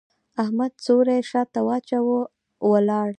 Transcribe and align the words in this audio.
احمد 0.43 0.71
څوری 0.85 1.17
شا 1.29 1.41
ته 1.53 1.59
واچاوو؛ 1.67 2.19
ولاړ. 2.69 3.07